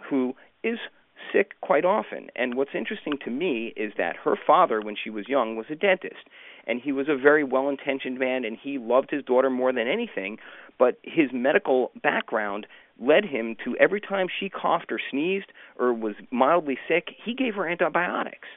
who 0.08 0.34
is 0.62 0.78
sick 1.32 1.60
quite 1.60 1.84
often. 1.84 2.28
And 2.36 2.54
what's 2.54 2.70
interesting 2.74 3.18
to 3.24 3.30
me 3.30 3.74
is 3.76 3.92
that 3.98 4.16
her 4.24 4.36
father, 4.46 4.80
when 4.80 4.94
she 5.02 5.10
was 5.10 5.28
young, 5.28 5.56
was 5.56 5.66
a 5.70 5.74
dentist. 5.74 6.28
And 6.68 6.80
he 6.80 6.92
was 6.92 7.08
a 7.08 7.16
very 7.16 7.42
well 7.42 7.68
intentioned 7.68 8.18
man, 8.18 8.44
and 8.44 8.56
he 8.56 8.78
loved 8.78 9.10
his 9.10 9.24
daughter 9.24 9.50
more 9.50 9.72
than 9.72 9.88
anything. 9.88 10.38
But 10.78 10.98
his 11.02 11.30
medical 11.32 11.90
background 12.00 12.66
led 13.00 13.24
him 13.24 13.56
to 13.64 13.76
every 13.78 14.00
time 14.00 14.28
she 14.28 14.48
coughed 14.48 14.92
or 14.92 15.00
sneezed 15.10 15.52
or 15.78 15.92
was 15.92 16.14
mildly 16.30 16.78
sick, 16.86 17.08
he 17.24 17.34
gave 17.34 17.54
her 17.54 17.68
antibiotics. 17.68 18.48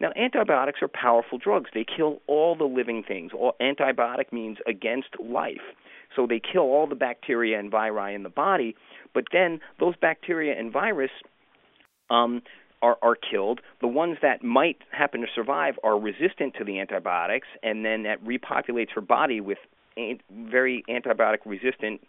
Now, 0.00 0.10
antibiotics 0.16 0.80
are 0.82 0.88
powerful 0.88 1.38
drugs. 1.38 1.70
They 1.72 1.84
kill 1.84 2.20
all 2.26 2.56
the 2.56 2.64
living 2.64 3.02
things. 3.06 3.32
All, 3.32 3.54
antibiotic 3.60 4.32
means 4.32 4.58
against 4.66 5.08
life. 5.20 5.62
So 6.14 6.26
they 6.26 6.40
kill 6.40 6.62
all 6.62 6.86
the 6.86 6.94
bacteria 6.94 7.58
and 7.58 7.70
viri 7.70 8.14
in 8.14 8.22
the 8.22 8.28
body, 8.28 8.76
but 9.12 9.24
then 9.32 9.60
those 9.80 9.94
bacteria 9.96 10.58
and 10.58 10.72
virus 10.72 11.10
um, 12.10 12.42
are, 12.82 12.98
are 13.02 13.16
killed. 13.16 13.60
The 13.80 13.88
ones 13.88 14.18
that 14.22 14.44
might 14.44 14.78
happen 14.90 15.22
to 15.22 15.26
survive 15.34 15.74
are 15.82 15.98
resistant 15.98 16.54
to 16.58 16.64
the 16.64 16.78
antibiotics, 16.80 17.48
and 17.62 17.84
then 17.84 18.02
that 18.04 18.22
repopulates 18.24 18.90
her 18.94 19.00
body 19.00 19.40
with 19.40 19.58
a, 19.96 20.18
very 20.30 20.84
antibiotic 20.88 21.38
resistant 21.44 22.00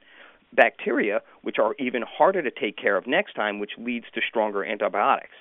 bacteria, 0.54 1.22
which 1.42 1.58
are 1.60 1.76
even 1.80 2.04
harder 2.04 2.42
to 2.42 2.52
take 2.52 2.78
care 2.78 2.98
of 2.98 3.08
next 3.08 3.34
time, 3.34 3.60
which 3.60 3.72
leads 3.78 4.06
to 4.14 4.22
stronger 4.28 4.64
antibiotics. 4.64 5.36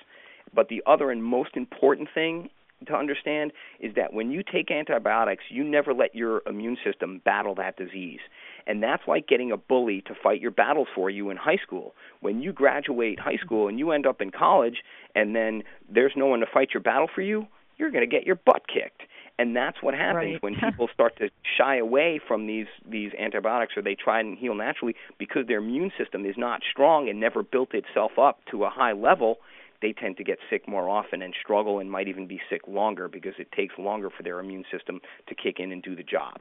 But 0.55 0.69
the 0.69 0.81
other 0.85 1.11
and 1.11 1.23
most 1.23 1.57
important 1.57 2.09
thing 2.13 2.49
to 2.87 2.93
understand 2.93 3.51
is 3.79 3.95
that 3.95 4.13
when 4.13 4.31
you 4.31 4.43
take 4.43 4.71
antibiotics, 4.71 5.43
you 5.49 5.63
never 5.63 5.93
let 5.93 6.15
your 6.15 6.41
immune 6.45 6.77
system 6.83 7.21
battle 7.23 7.55
that 7.55 7.77
disease. 7.77 8.19
And 8.67 8.81
that's 8.81 9.03
like 9.07 9.27
getting 9.27 9.51
a 9.51 9.57
bully 9.57 10.01
to 10.07 10.13
fight 10.21 10.41
your 10.41 10.51
battles 10.51 10.87
for 10.93 11.09
you 11.09 11.29
in 11.29 11.37
high 11.37 11.57
school. 11.57 11.93
When 12.21 12.41
you 12.41 12.51
graduate 12.51 13.19
high 13.19 13.37
school 13.37 13.67
and 13.67 13.77
you 13.77 13.91
end 13.91 14.05
up 14.05 14.21
in 14.21 14.31
college 14.31 14.77
and 15.13 15.35
then 15.35 15.63
there's 15.89 16.13
no 16.15 16.27
one 16.27 16.39
to 16.39 16.47
fight 16.51 16.69
your 16.73 16.81
battle 16.81 17.07
for 17.13 17.21
you, 17.21 17.47
you're 17.77 17.91
going 17.91 18.07
to 18.07 18.15
get 18.15 18.25
your 18.25 18.35
butt 18.35 18.63
kicked. 18.67 19.01
And 19.37 19.55
that's 19.55 19.77
what 19.81 19.93
happens 19.93 20.33
right. 20.33 20.43
when 20.43 20.55
people 20.69 20.87
start 20.93 21.17
to 21.17 21.29
shy 21.57 21.77
away 21.77 22.21
from 22.25 22.47
these 22.47 22.67
these 22.89 23.11
antibiotics 23.19 23.73
or 23.75 23.81
they 23.81 23.95
try 23.95 24.19
and 24.19 24.37
heal 24.37 24.55
naturally 24.55 24.95
because 25.17 25.45
their 25.47 25.57
immune 25.59 25.91
system 25.97 26.25
is 26.25 26.35
not 26.37 26.61
strong 26.71 27.09
and 27.09 27.19
never 27.19 27.43
built 27.43 27.73
itself 27.73 28.11
up 28.17 28.39
to 28.51 28.63
a 28.63 28.69
high 28.69 28.93
level 28.93 29.39
they 29.81 29.93
tend 29.93 30.17
to 30.17 30.23
get 30.23 30.39
sick 30.49 30.67
more 30.67 30.89
often 30.89 31.21
and 31.21 31.33
struggle 31.41 31.79
and 31.79 31.91
might 31.91 32.07
even 32.07 32.27
be 32.27 32.39
sick 32.49 32.61
longer 32.67 33.07
because 33.07 33.33
it 33.39 33.51
takes 33.51 33.75
longer 33.77 34.09
for 34.09 34.23
their 34.23 34.39
immune 34.39 34.65
system 34.71 34.99
to 35.27 35.35
kick 35.35 35.59
in 35.59 35.71
and 35.71 35.83
do 35.83 35.95
the 35.95 36.03
job. 36.03 36.39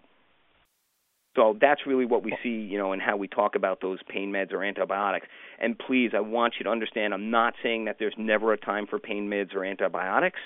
So 1.37 1.57
that's 1.61 1.81
really 1.87 2.05
what 2.05 2.23
we 2.23 2.33
oh. 2.33 2.37
see, 2.43 2.51
you 2.51 2.79
know, 2.79 2.93
and 2.93 3.03
how 3.03 3.17
we 3.17 3.29
talk 3.29 3.57
about 3.57 3.81
those 3.81 3.99
pain 4.09 4.33
meds 4.33 4.53
or 4.53 4.63
antibiotics. 4.63 5.27
And 5.59 5.79
please, 5.79 6.13
I 6.15 6.21
want 6.21 6.55
you 6.59 6.65
to 6.65 6.71
understand 6.71 7.13
I'm 7.13 7.31
not 7.31 7.55
saying 7.63 7.87
that 7.87 7.97
there's 7.99 8.15
never 8.17 8.53
a 8.53 8.57
time 8.57 8.87
for 8.87 8.99
pain 8.99 9.29
meds 9.29 9.55
or 9.55 9.65
antibiotics. 9.65 10.39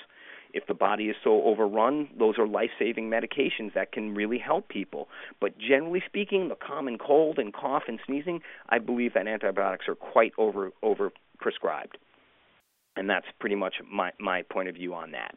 If 0.51 0.65
the 0.65 0.73
body 0.73 1.05
is 1.05 1.15
so 1.23 1.43
overrun, 1.43 2.09
those 2.17 2.39
are 2.39 2.47
life-saving 2.47 3.07
medications 3.07 3.75
that 3.75 3.91
can 3.91 4.15
really 4.15 4.39
help 4.39 4.67
people. 4.67 5.07
But 5.39 5.59
generally 5.59 6.01
speaking, 6.07 6.49
the 6.49 6.55
common 6.55 6.97
cold 6.97 7.37
and 7.37 7.53
cough 7.53 7.83
and 7.87 7.99
sneezing, 8.03 8.41
I 8.67 8.79
believe 8.79 9.13
that 9.13 9.27
antibiotics 9.27 9.87
are 9.87 9.93
quite 9.93 10.31
over 10.39 10.71
over 10.81 11.11
prescribed. 11.37 11.99
And 12.99 13.09
that's 13.09 13.25
pretty 13.39 13.55
much 13.55 13.75
my 13.89 14.11
my 14.19 14.43
point 14.51 14.67
of 14.67 14.75
view 14.75 14.93
on 14.93 15.11
that. 15.11 15.33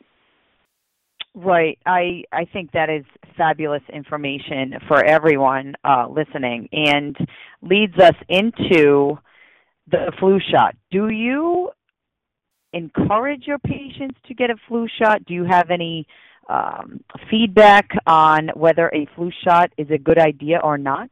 Right. 1.32 1.78
I 1.86 2.24
I 2.32 2.44
think 2.52 2.72
that 2.72 2.90
is 2.90 3.04
fabulous 3.36 3.82
information 3.92 4.74
for 4.88 5.02
everyone 5.02 5.74
uh, 5.84 6.08
listening, 6.10 6.68
and 6.72 7.16
leads 7.62 7.96
us 7.98 8.16
into 8.28 9.16
the 9.88 10.12
flu 10.18 10.40
shot. 10.50 10.74
Do 10.90 11.08
you 11.08 11.70
encourage 12.72 13.44
your 13.46 13.58
patients 13.60 14.18
to 14.26 14.34
get 14.34 14.50
a 14.50 14.56
flu 14.66 14.88
shot? 15.00 15.24
Do 15.24 15.32
you 15.32 15.44
have 15.44 15.70
any 15.70 16.06
um, 16.48 17.04
feedback 17.30 17.90
on 18.08 18.48
whether 18.54 18.88
a 18.88 19.06
flu 19.14 19.30
shot 19.46 19.70
is 19.78 19.86
a 19.90 19.98
good 19.98 20.18
idea 20.18 20.58
or 20.62 20.78
not? 20.78 21.10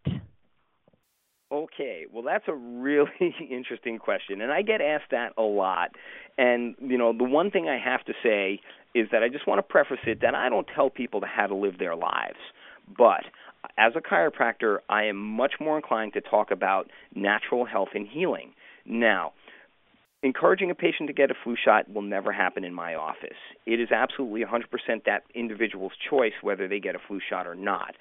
Okay, 1.52 2.06
well 2.12 2.22
that's 2.22 2.44
a 2.46 2.54
really 2.54 3.10
interesting 3.50 3.98
question 3.98 4.40
and 4.40 4.52
I 4.52 4.62
get 4.62 4.80
asked 4.80 5.10
that 5.10 5.32
a 5.36 5.42
lot. 5.42 5.90
And 6.38 6.76
you 6.80 6.96
know, 6.96 7.12
the 7.16 7.24
one 7.24 7.50
thing 7.50 7.68
I 7.68 7.78
have 7.78 8.04
to 8.04 8.12
say 8.22 8.60
is 8.94 9.08
that 9.12 9.22
I 9.22 9.28
just 9.28 9.46
want 9.46 9.58
to 9.58 9.62
preface 9.62 9.98
it 10.06 10.20
that 10.22 10.34
I 10.34 10.48
don't 10.48 10.66
tell 10.74 10.90
people 10.90 11.20
how 11.24 11.46
to 11.46 11.54
live 11.54 11.78
their 11.78 11.96
lives. 11.96 12.38
But 12.96 13.24
as 13.78 13.92
a 13.96 14.00
chiropractor, 14.00 14.78
I 14.88 15.04
am 15.04 15.16
much 15.16 15.54
more 15.60 15.76
inclined 15.76 16.12
to 16.14 16.20
talk 16.20 16.50
about 16.50 16.90
natural 17.14 17.64
health 17.64 17.90
and 17.94 18.06
healing. 18.06 18.52
Now, 18.84 19.32
encouraging 20.22 20.70
a 20.70 20.74
patient 20.74 21.08
to 21.08 21.12
get 21.12 21.30
a 21.30 21.34
flu 21.44 21.56
shot 21.62 21.92
will 21.92 22.02
never 22.02 22.32
happen 22.32 22.64
in 22.64 22.74
my 22.74 22.94
office. 22.94 23.38
It 23.66 23.80
is 23.80 23.90
absolutely 23.90 24.44
100% 24.44 25.04
that 25.06 25.22
individual's 25.34 25.92
choice 26.08 26.32
whether 26.42 26.68
they 26.68 26.80
get 26.80 26.94
a 26.94 26.98
flu 27.06 27.20
shot 27.28 27.46
or 27.46 27.54
not. 27.54 27.94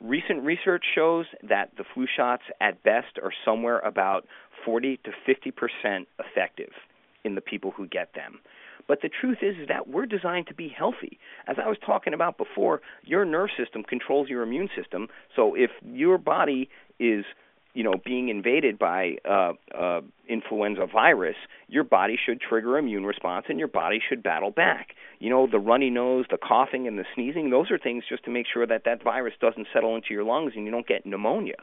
Recent 0.00 0.42
research 0.42 0.84
shows 0.94 1.26
that 1.42 1.76
the 1.76 1.84
flu 1.94 2.06
shots 2.06 2.42
at 2.60 2.82
best 2.82 3.18
are 3.22 3.32
somewhere 3.44 3.80
about 3.80 4.26
40 4.64 4.98
to 5.04 5.10
50% 5.28 6.06
effective 6.18 6.70
in 7.24 7.34
the 7.34 7.40
people 7.40 7.70
who 7.70 7.86
get 7.86 8.14
them. 8.14 8.40
But 8.88 9.02
the 9.02 9.10
truth 9.10 9.38
is, 9.42 9.68
that 9.68 9.88
we're 9.88 10.06
designed 10.06 10.46
to 10.48 10.54
be 10.54 10.68
healthy. 10.68 11.18
As 11.46 11.56
I 11.62 11.68
was 11.68 11.76
talking 11.84 12.14
about 12.14 12.38
before, 12.38 12.80
your 13.04 13.24
nerve 13.24 13.50
system 13.56 13.82
controls 13.84 14.28
your 14.28 14.42
immune 14.42 14.68
system. 14.74 15.08
So 15.36 15.54
if 15.54 15.70
your 15.84 16.18
body 16.18 16.68
is 16.98 17.24
you 17.74 17.84
know 17.84 17.94
being 18.04 18.28
invaded 18.28 18.78
by 18.78 19.16
uh, 19.28 19.52
uh, 19.76 20.00
influenza 20.50 20.86
virus, 20.86 21.36
your 21.68 21.84
body 21.84 22.16
should 22.22 22.40
trigger 22.40 22.78
immune 22.78 23.04
response, 23.04 23.46
and 23.48 23.58
your 23.58 23.68
body 23.68 24.00
should 24.06 24.22
battle 24.22 24.50
back. 24.50 24.88
You 25.18 25.30
know, 25.30 25.46
the 25.50 25.58
runny 25.58 25.90
nose, 25.90 26.26
the 26.30 26.38
coughing, 26.38 26.86
and 26.86 26.98
the 26.98 27.04
sneezing; 27.14 27.50
those 27.50 27.70
are 27.70 27.78
things 27.78 28.04
just 28.08 28.24
to 28.24 28.30
make 28.30 28.46
sure 28.52 28.66
that 28.66 28.82
that 28.84 29.02
virus 29.02 29.34
doesn't 29.40 29.68
settle 29.72 29.94
into 29.94 30.08
your 30.10 30.24
lungs 30.24 30.52
and 30.56 30.64
you 30.64 30.70
don't 30.70 30.86
get 30.86 31.06
pneumonia. 31.06 31.56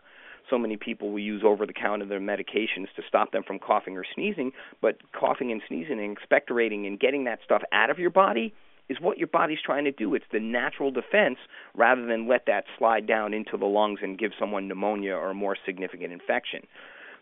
So 0.50 0.58
many 0.58 0.78
people 0.78 1.12
will 1.12 1.20
use 1.20 1.44
over-the-counter 1.46 2.06
medications 2.06 2.88
to 2.96 3.02
stop 3.06 3.34
them 3.34 3.44
from 3.46 3.60
coughing 3.60 3.98
or 3.98 4.06
sneezing, 4.16 4.54
but 4.82 4.98
coughing 5.12 5.52
and 5.52 5.62
sneezing 5.68 6.00
and 6.00 6.18
expectorating 6.18 6.88
and 6.88 6.98
getting 6.98 7.26
that 7.26 7.40
stuff 7.44 7.64
out 7.74 7.90
of 7.90 8.00
your 8.00 8.12
body 8.12 8.54
is 8.88 8.98
what 9.02 9.18
your 9.18 9.28
body's 9.28 9.58
trying 9.66 9.84
to 9.84 9.92
do. 9.92 10.16
It's 10.16 10.24
the 10.32 10.40
natural 10.40 10.90
defense 10.90 11.38
rather 11.76 12.06
than 12.06 12.30
let 12.30 12.46
that 12.48 12.64
slide 12.78 13.06
down 13.06 13.34
into 13.34 13.58
the 13.58 13.66
lungs 13.66 14.00
and 14.02 14.18
give 14.18 14.32
someone 14.40 14.70
pneumonia 14.70 15.16
or 15.16 15.32
a 15.32 15.34
more 15.34 15.58
significant 15.66 16.14
infection. 16.14 16.62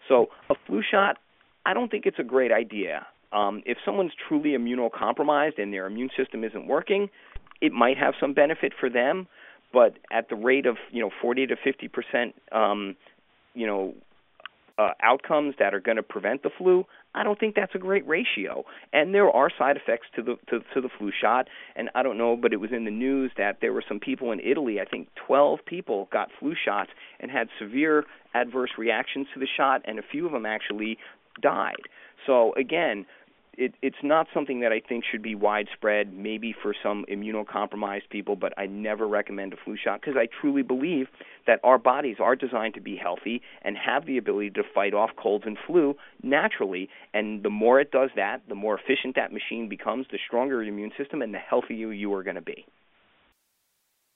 So, 0.07 0.27
a 0.51 0.55
flu 0.67 0.81
shot, 0.83 1.17
I 1.65 1.73
don't 1.73 1.89
think 1.89 2.05
it's 2.05 2.19
a 2.19 2.23
great 2.23 2.51
idea. 2.51 3.05
Um, 3.33 3.63
if 3.65 3.77
someone's 3.83 4.13
truly 4.27 4.51
immunocompromised 4.51 5.61
and 5.61 5.73
their 5.73 5.87
immune 5.87 6.09
system 6.15 6.43
isn't 6.43 6.67
working, 6.67 7.09
it 7.61 7.71
might 7.71 7.97
have 7.97 8.13
some 8.19 8.33
benefit 8.33 8.73
for 8.79 8.89
them, 8.89 9.27
but 9.73 9.97
at 10.11 10.29
the 10.29 10.35
rate 10.35 10.65
of 10.65 10.77
you 10.91 11.01
know 11.01 11.09
40 11.21 11.47
to 11.47 11.55
50 11.61 11.87
percent, 11.89 12.35
um, 12.51 12.95
you 13.53 13.67
know, 13.67 13.93
uh, 14.77 14.89
outcomes 15.01 15.55
that 15.57 15.73
are 15.73 15.79
going 15.79 15.95
to 15.95 16.03
prevent 16.03 16.43
the 16.43 16.49
flu, 16.57 16.85
I 17.13 17.23
don't 17.23 17.39
think 17.39 17.55
that's 17.55 17.73
a 17.75 17.79
great 17.79 18.05
ratio. 18.07 18.65
And 18.91 19.13
there 19.13 19.29
are 19.29 19.49
side 19.57 19.77
effects 19.77 20.07
to 20.17 20.21
the 20.21 20.35
to, 20.49 20.59
to 20.73 20.81
the 20.81 20.89
flu 20.97 21.11
shot. 21.19 21.47
And 21.75 21.89
I 21.95 22.03
don't 22.03 22.17
know, 22.17 22.35
but 22.35 22.51
it 22.51 22.57
was 22.57 22.71
in 22.73 22.83
the 22.83 22.91
news 22.91 23.31
that 23.37 23.59
there 23.61 23.71
were 23.71 23.83
some 23.87 23.99
people 23.99 24.31
in 24.31 24.39
Italy. 24.41 24.81
I 24.81 24.85
think 24.85 25.07
12 25.25 25.59
people 25.65 26.09
got 26.11 26.29
flu 26.39 26.53
shots 26.55 26.91
and 27.19 27.31
had 27.31 27.47
severe 27.59 28.03
adverse 28.33 28.71
reactions 28.77 29.27
to 29.33 29.39
the 29.39 29.47
shot, 29.57 29.81
and 29.85 29.97
a 29.97 30.03
few 30.03 30.25
of 30.25 30.33
them 30.33 30.45
actually 30.45 30.97
died. 31.41 31.83
So 32.25 32.53
again, 32.55 33.05
it, 33.57 33.73
it's 33.81 33.97
not 34.03 34.27
something 34.33 34.59
that 34.61 34.71
I 34.71 34.81
think 34.81 35.03
should 35.09 35.21
be 35.21 35.35
widespread, 35.35 36.13
maybe 36.13 36.53
for 36.61 36.73
some 36.83 37.05
immunocompromised 37.09 38.09
people, 38.09 38.35
but 38.35 38.53
I 38.57 38.65
never 38.65 39.07
recommend 39.07 39.53
a 39.53 39.57
flu 39.63 39.77
shot 39.81 40.01
because 40.01 40.15
I 40.17 40.27
truly 40.41 40.61
believe 40.61 41.07
that 41.47 41.59
our 41.63 41.77
bodies 41.77 42.17
are 42.19 42.35
designed 42.35 42.73
to 42.73 42.81
be 42.81 42.97
healthy 42.97 43.41
and 43.61 43.77
have 43.77 44.05
the 44.05 44.17
ability 44.17 44.51
to 44.51 44.63
fight 44.73 44.93
off 44.93 45.11
colds 45.15 45.45
and 45.47 45.57
flu 45.65 45.95
naturally. 46.21 46.89
And 47.13 47.43
the 47.43 47.49
more 47.49 47.79
it 47.79 47.91
does 47.91 48.09
that, 48.15 48.41
the 48.49 48.55
more 48.55 48.77
efficient 48.77 49.15
that 49.15 49.31
machine 49.31 49.69
becomes, 49.69 50.07
the 50.11 50.19
stronger 50.25 50.63
your 50.63 50.73
immune 50.73 50.91
system 50.97 51.21
and 51.21 51.33
the 51.33 51.39
healthier 51.39 51.91
you 51.91 52.13
are 52.13 52.23
going 52.23 52.35
to 52.35 52.41
be 52.41 52.65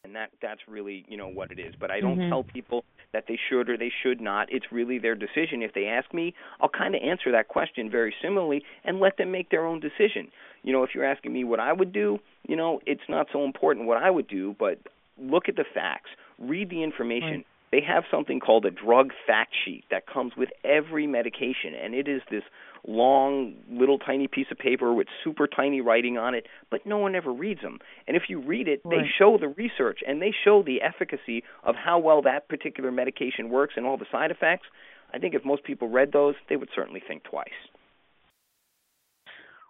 and 0.04 0.16
that 0.16 0.30
that's 0.42 0.62
really 0.68 1.06
you 1.08 1.18
know 1.18 1.28
what 1.28 1.52
it 1.52 1.60
is 1.60 1.74
but 1.80 1.92
i 1.92 2.00
don't 2.00 2.18
mm-hmm. 2.18 2.30
tell 2.30 2.44
people 2.44 2.84
that 3.14 3.26
they 3.28 3.40
should 3.50 3.70
or 3.70 3.78
they 3.78 3.92
should 4.04 4.22
not. 4.22 4.52
It's 4.52 4.72
really 4.72 5.00
their 5.00 5.16
decision. 5.16 5.62
If 5.62 5.74
they 5.74 5.86
ask 5.86 6.14
me 6.14 6.34
i'll 6.62 6.70
kind 6.70 6.96
of 6.96 7.02
answer 7.02 7.32
that 7.32 7.48
question 7.48 7.90
very 7.90 8.14
similarly 8.22 8.64
and 8.84 9.00
let 9.00 9.18
them 9.18 9.32
make 9.32 9.50
their 9.50 9.66
own 9.66 9.80
decision. 9.80 10.32
You 10.64 10.74
know 10.74 10.84
if 10.84 10.92
you're 10.94 11.06
asking 11.06 11.34
me 11.34 11.44
what 11.44 11.60
i 11.60 11.72
would 11.72 11.94
do 11.94 12.20
you 12.48 12.56
know 12.56 12.82
it's 12.86 13.08
not 13.10 13.28
so 13.32 13.44
important 13.44 13.88
what 13.88 13.98
i 13.98 14.10
would 14.10 14.28
do 14.28 14.56
but 14.60 14.80
look 15.22 15.50
at 15.50 15.56
the 15.56 15.66
facts. 15.74 16.10
Read 16.38 16.70
the 16.70 16.84
information. 16.84 17.30
Right. 17.30 17.46
They 17.72 17.82
have 17.82 18.04
something 18.10 18.40
called 18.40 18.66
a 18.66 18.72
drug 18.72 19.12
fact 19.28 19.54
sheet 19.66 19.84
that 19.92 20.08
comes 20.08 20.34
with 20.38 20.50
every 20.64 21.08
medication 21.08 21.74
and 21.74 21.94
it 21.94 22.08
is 22.08 22.22
this 22.30 22.44
long 22.88 23.56
little 23.70 23.98
tiny 23.98 24.28
piece 24.28 24.48
of 24.52 24.58
paper 24.58 24.94
with 24.94 25.08
super 25.24 25.48
tiny 25.48 25.82
writing 25.82 26.18
on 26.18 26.34
it, 26.34 26.46
but 26.72 26.86
no 26.86 26.98
one 26.98 27.16
ever 27.16 27.32
reads 27.32 27.62
them. 27.62 27.80
And 28.08 28.16
if 28.16 28.24
you 28.30 28.40
read 28.40 28.68
it, 28.68 28.82
right. 28.84 29.02
they 29.02 29.10
show 29.18 29.38
the 29.38 29.50
research 29.50 30.00
and 30.08 30.22
they 30.22 30.34
show 30.44 30.64
the 30.64 30.82
efficacy 30.82 31.44
of 31.64 31.76
how 31.76 32.00
well 32.00 32.22
that 32.24 32.48
particular 32.48 32.92
medication 32.92 33.50
works 33.50 33.74
and 33.78 33.86
all 33.86 33.98
the 33.98 34.06
side 34.12 34.32
effects. 34.32 34.68
I 35.14 35.20
think 35.20 35.34
if 35.34 35.44
most 35.44 35.64
people 35.64 35.90
read 35.90 36.12
those, 36.12 36.36
they 36.48 36.56
would 36.56 36.70
certainly 36.76 37.02
think 37.06 37.24
twice. 37.24 37.50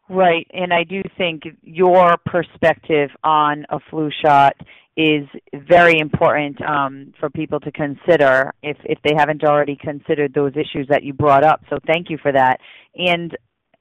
Right, 0.10 0.48
and 0.52 0.74
I 0.74 0.84
do 0.84 1.04
think 1.18 1.44
your 1.62 2.18
perspective 2.26 3.12
on 3.24 3.68
a 3.70 3.80
flu 3.92 4.10
shot 4.26 4.56
is 5.00 5.26
very 5.70 5.98
important 5.98 6.62
um, 6.62 7.14
for 7.22 7.30
people 7.30 7.58
to 7.62 7.72
consider 7.72 8.54
if, 8.62 8.76
if 8.84 9.00
they 9.06 9.14
haven't 9.16 9.46
already 9.46 9.78
considered 9.78 10.34
those 10.34 10.52
issues 10.58 10.88
that 10.90 11.04
you 11.04 11.14
brought 11.14 11.46
up. 11.46 11.62
So 11.70 11.80
thank 11.88 12.10
you 12.10 12.18
for 12.22 12.34
that. 12.34 12.58
And 12.98 13.38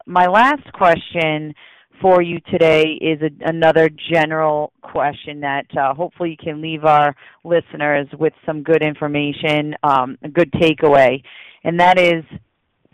my 0.07 0.29
last 0.29 0.73
question 0.73 1.55
for 2.01 2.23
you 2.23 2.39
today 2.53 2.85
is 3.01 3.21
a, 3.21 3.31
another 3.49 3.91
general 4.13 4.73
question 4.81 5.41
that 5.41 5.67
uh, 5.77 5.93
hopefully 5.93 6.31
you 6.31 6.37
can 6.37 6.63
leave 6.63 6.85
our 6.85 7.17
listeners 7.43 8.07
with 8.17 8.33
some 8.47 8.63
good 8.63 8.85
information, 8.85 9.75
um, 9.83 10.17
a 10.23 10.29
good 10.29 10.53
takeaway, 10.53 11.21
and 11.65 11.81
that 11.81 11.99
is 11.99 12.23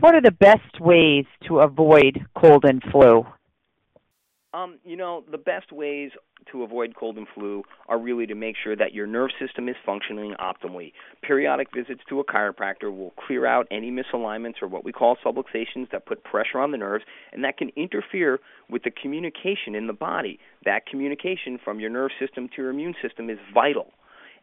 what 0.00 0.14
are 0.14 0.22
the 0.22 0.30
best 0.30 0.80
ways 0.80 1.26
to 1.46 1.58
avoid 1.58 2.24
cold 2.34 2.64
and 2.64 2.82
flu? 2.90 3.26
Um, 4.54 4.78
you 4.82 4.96
know, 4.96 5.24
the 5.30 5.36
best 5.36 5.72
ways 5.72 6.10
to 6.52 6.62
avoid 6.62 6.94
cold 6.98 7.16
and 7.16 7.26
flu 7.34 7.62
are 7.88 7.98
really 7.98 8.26
to 8.26 8.34
make 8.34 8.56
sure 8.62 8.76
that 8.76 8.92
your 8.92 9.06
nerve 9.06 9.30
system 9.40 9.68
is 9.68 9.76
functioning 9.84 10.34
optimally. 10.40 10.92
Periodic 11.22 11.68
visits 11.74 12.00
to 12.08 12.20
a 12.20 12.24
chiropractor 12.24 12.94
will 12.94 13.12
clear 13.26 13.46
out 13.46 13.66
any 13.70 13.90
misalignments 13.90 14.62
or 14.62 14.68
what 14.68 14.84
we 14.84 14.92
call 14.92 15.16
subluxations 15.24 15.90
that 15.90 16.06
put 16.06 16.24
pressure 16.24 16.58
on 16.58 16.70
the 16.70 16.78
nerves 16.78 17.04
and 17.32 17.44
that 17.44 17.56
can 17.56 17.70
interfere 17.76 18.40
with 18.68 18.82
the 18.82 18.90
communication 18.90 19.74
in 19.74 19.86
the 19.86 19.92
body. 19.92 20.38
That 20.64 20.86
communication 20.86 21.58
from 21.62 21.80
your 21.80 21.90
nerve 21.90 22.10
system 22.18 22.48
to 22.48 22.62
your 22.62 22.70
immune 22.70 22.94
system 23.02 23.30
is 23.30 23.38
vital. 23.52 23.92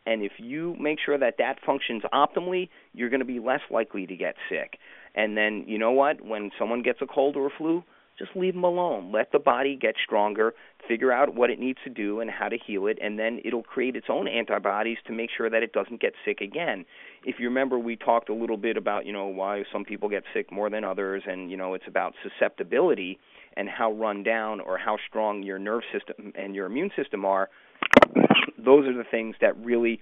And 0.05 0.23
if 0.23 0.33
you 0.39 0.75
make 0.79 0.97
sure 1.03 1.17
that 1.17 1.35
that 1.37 1.57
functions 1.65 2.03
optimally, 2.11 2.69
you're 2.93 3.09
going 3.09 3.19
to 3.19 3.25
be 3.25 3.39
less 3.39 3.61
likely 3.69 4.07
to 4.07 4.15
get 4.15 4.35
sick. 4.49 4.77
And 5.13 5.37
then, 5.37 5.65
you 5.67 5.77
know 5.77 5.91
what? 5.91 6.25
When 6.25 6.51
someone 6.57 6.81
gets 6.81 6.99
a 7.01 7.05
cold 7.05 7.35
or 7.35 7.47
a 7.47 7.49
flu, 7.55 7.83
just 8.21 8.35
leave 8.35 8.53
them 8.53 8.63
alone. 8.63 9.11
Let 9.11 9.31
the 9.31 9.39
body 9.39 9.77
get 9.79 9.95
stronger, 10.03 10.53
figure 10.87 11.11
out 11.11 11.33
what 11.33 11.49
it 11.49 11.59
needs 11.59 11.79
to 11.83 11.89
do 11.89 12.19
and 12.19 12.29
how 12.29 12.49
to 12.49 12.57
heal 12.57 12.87
it, 12.87 12.97
and 13.01 13.17
then 13.17 13.41
it'll 13.43 13.63
create 13.63 13.95
its 13.95 14.07
own 14.09 14.27
antibodies 14.27 14.97
to 15.07 15.13
make 15.13 15.29
sure 15.35 15.49
that 15.49 15.63
it 15.63 15.73
doesn't 15.73 16.01
get 16.01 16.13
sick 16.23 16.41
again. 16.41 16.85
If 17.25 17.35
you 17.39 17.47
remember, 17.47 17.79
we 17.79 17.95
talked 17.95 18.29
a 18.29 18.33
little 18.33 18.57
bit 18.57 18.77
about, 18.77 19.05
you 19.05 19.13
know, 19.13 19.25
why 19.27 19.63
some 19.71 19.85
people 19.85 20.09
get 20.09 20.23
sick 20.33 20.51
more 20.51 20.69
than 20.69 20.83
others, 20.83 21.23
and, 21.25 21.49
you 21.49 21.57
know, 21.57 21.73
it's 21.73 21.87
about 21.87 22.13
susceptibility 22.21 23.17
and 23.57 23.67
how 23.67 23.91
run 23.91 24.23
down 24.23 24.59
or 24.59 24.77
how 24.77 24.97
strong 25.09 25.43
your 25.43 25.59
nerve 25.59 25.81
system 25.91 26.31
and 26.35 26.55
your 26.55 26.67
immune 26.67 26.91
system 26.95 27.25
are. 27.25 27.49
Those 28.57 28.87
are 28.87 28.93
the 28.93 29.03
things 29.09 29.35
that 29.41 29.57
really 29.57 29.99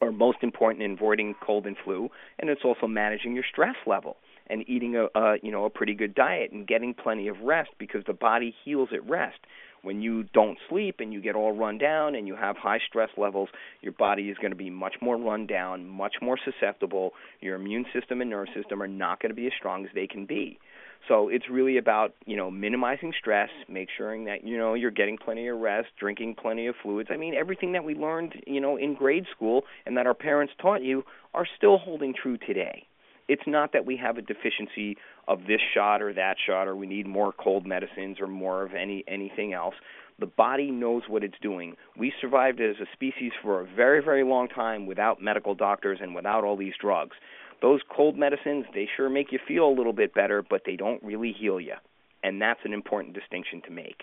are 0.00 0.12
most 0.12 0.38
important 0.42 0.82
in 0.82 0.92
avoiding 0.92 1.34
cold 1.44 1.66
and 1.66 1.76
flu, 1.84 2.08
and 2.38 2.48
it's 2.48 2.62
also 2.64 2.86
managing 2.86 3.34
your 3.34 3.44
stress 3.50 3.76
level 3.86 4.16
and 4.48 4.68
eating 4.68 4.96
a, 4.96 5.06
a 5.18 5.36
you 5.42 5.50
know 5.50 5.64
a 5.64 5.70
pretty 5.70 5.94
good 5.94 6.14
diet 6.14 6.52
and 6.52 6.66
getting 6.66 6.94
plenty 6.94 7.28
of 7.28 7.40
rest 7.40 7.70
because 7.78 8.02
the 8.06 8.12
body 8.12 8.54
heals 8.64 8.88
at 8.92 9.08
rest. 9.08 9.38
When 9.82 10.00
you 10.00 10.22
don't 10.22 10.56
sleep 10.70 10.96
and 11.00 11.12
you 11.12 11.20
get 11.20 11.34
all 11.34 11.52
run 11.52 11.76
down 11.76 12.14
and 12.14 12.26
you 12.26 12.34
have 12.36 12.56
high 12.56 12.78
stress 12.88 13.10
levels, 13.18 13.50
your 13.82 13.92
body 13.92 14.30
is 14.30 14.38
going 14.38 14.52
to 14.52 14.56
be 14.56 14.70
much 14.70 14.94
more 15.02 15.18
run 15.18 15.46
down, 15.46 15.86
much 15.86 16.14
more 16.22 16.38
susceptible. 16.42 17.10
Your 17.42 17.56
immune 17.56 17.84
system 17.92 18.22
and 18.22 18.30
nerve 18.30 18.48
system 18.54 18.82
are 18.82 18.88
not 18.88 19.20
going 19.20 19.28
to 19.28 19.36
be 19.36 19.46
as 19.46 19.52
strong 19.58 19.84
as 19.84 19.90
they 19.94 20.06
can 20.06 20.24
be. 20.24 20.58
So 21.06 21.28
it's 21.28 21.50
really 21.50 21.76
about 21.76 22.14
you 22.24 22.36
know 22.36 22.50
minimizing 22.50 23.12
stress, 23.18 23.50
make 23.68 23.88
sure 23.94 24.24
that 24.24 24.44
you 24.44 24.56
know 24.56 24.72
you're 24.72 24.90
getting 24.90 25.18
plenty 25.18 25.48
of 25.48 25.58
rest, 25.58 25.88
drinking 26.00 26.36
plenty 26.40 26.66
of 26.66 26.76
fluids. 26.82 27.10
I 27.12 27.18
mean 27.18 27.34
everything 27.34 27.72
that 27.72 27.84
we 27.84 27.94
learned 27.94 28.42
you 28.46 28.62
know 28.62 28.78
in 28.78 28.94
grade 28.94 29.26
school 29.36 29.64
and 29.84 29.98
that 29.98 30.06
our 30.06 30.14
parents 30.14 30.54
taught 30.60 30.82
you 30.82 31.04
are 31.34 31.46
still 31.58 31.76
holding 31.76 32.14
true 32.14 32.38
today 32.38 32.86
it's 33.28 33.42
not 33.46 33.72
that 33.72 33.86
we 33.86 33.96
have 33.96 34.18
a 34.18 34.22
deficiency 34.22 34.96
of 35.28 35.40
this 35.46 35.60
shot 35.74 36.02
or 36.02 36.12
that 36.12 36.36
shot 36.46 36.68
or 36.68 36.76
we 36.76 36.86
need 36.86 37.06
more 37.06 37.32
cold 37.32 37.66
medicines 37.66 38.18
or 38.20 38.26
more 38.26 38.62
of 38.64 38.74
any 38.74 39.04
anything 39.08 39.52
else. 39.52 39.74
The 40.20 40.26
body 40.26 40.70
knows 40.70 41.02
what 41.08 41.24
it's 41.24 41.34
doing. 41.42 41.74
We 41.98 42.12
survived 42.20 42.60
as 42.60 42.76
a 42.80 42.86
species 42.92 43.32
for 43.42 43.60
a 43.60 43.66
very 43.74 44.02
very 44.02 44.24
long 44.24 44.48
time 44.48 44.86
without 44.86 45.22
medical 45.22 45.54
doctors 45.54 45.98
and 46.02 46.14
without 46.14 46.44
all 46.44 46.56
these 46.56 46.74
drugs. 46.80 47.16
Those 47.62 47.80
cold 47.94 48.16
medicines 48.18 48.66
they 48.74 48.88
sure 48.96 49.08
make 49.08 49.32
you 49.32 49.38
feel 49.46 49.66
a 49.66 49.76
little 49.76 49.92
bit 49.92 50.14
better 50.14 50.42
but 50.42 50.62
they 50.66 50.76
don't 50.76 51.02
really 51.02 51.34
heal 51.38 51.60
you 51.60 51.74
and 52.22 52.40
that's 52.40 52.60
an 52.64 52.72
important 52.72 53.14
distinction 53.14 53.62
to 53.62 53.70
make. 53.70 54.02